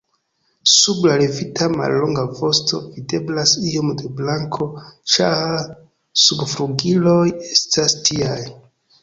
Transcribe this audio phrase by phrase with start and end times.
[0.75, 4.69] Sub la levita mallonga vosto videblas iom da blanko,
[5.17, 5.39] ĉar
[6.25, 8.41] subflugiloj estas tiaj.